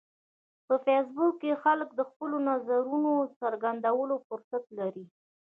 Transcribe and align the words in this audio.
په 0.67 0.75
فېسبوک 0.85 1.33
کې 1.41 1.61
خلک 1.63 1.89
د 1.95 2.01
خپلو 2.09 2.37
نظرونو 2.49 3.11
د 3.19 3.31
څرګندولو 3.41 4.15
فرصت 4.27 4.63
لري 4.79 5.05